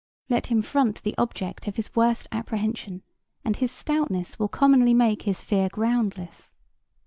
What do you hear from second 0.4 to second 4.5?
him front the object of his worst apprehension, and his stoutness will